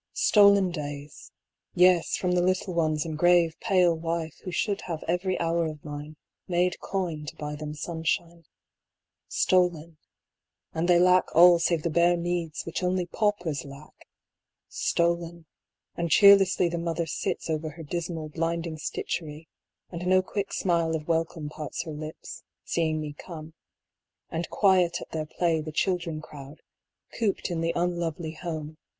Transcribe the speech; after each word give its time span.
Stolen 0.13 0.71
days; 0.71 1.31
yes, 1.75 2.15
from 2.17 2.31
the 2.31 2.41
little 2.41 2.73
ones 2.73 3.05
and 3.05 3.15
grave 3.15 3.53
pale 3.61 3.93
wife 3.95 4.35
who 4.43 4.49
should 4.49 4.81
have 4.87 5.03
every 5.07 5.39
hour 5.39 5.67
of 5.67 5.85
mine 5.85 6.15
made 6.47 6.79
coin 6.79 7.23
to 7.27 7.35
buy 7.35 7.55
them 7.55 7.75
sunshine. 7.75 8.45
Stolen; 9.27 9.99
and 10.73 10.87
they 10.87 10.97
lack 10.97 11.25
all 11.35 11.59
save 11.59 11.83
the 11.83 11.91
bare 11.91 12.17
needs 12.17 12.63
which 12.65 12.81
only 12.81 13.05
paupers 13.05 13.63
lack: 13.63 13.93
stolen; 14.67 15.45
and 15.95 16.09
cheerlessly 16.09 16.67
the 16.67 16.79
mother 16.79 17.05
sits 17.05 17.47
over 17.47 17.69
her 17.69 17.83
dismal 17.83 18.27
blinding 18.27 18.79
stitchery, 18.79 19.47
and 19.91 20.07
no 20.07 20.23
quick 20.23 20.51
smile 20.51 20.95
of 20.95 21.07
welcome 21.07 21.47
parts 21.47 21.83
her 21.83 21.91
lips, 21.93 22.41
seeing 22.63 22.99
me 22.99 23.13
come; 23.13 23.53
and 24.31 24.49
quiet 24.49 24.99
at 24.99 25.11
their 25.11 25.27
play 25.27 25.61
the 25.61 25.71
children 25.71 26.19
crowd, 26.23 26.61
cooped 27.19 27.51
in 27.51 27.61
the 27.61 27.71
unlovely 27.75 28.31
home, 28.31 28.41
120 28.49 28.49
AN 28.49 28.63
INVENTOR. 28.69 28.77